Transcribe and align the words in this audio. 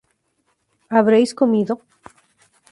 Habréis 0.89 1.31
comido 1.35 1.75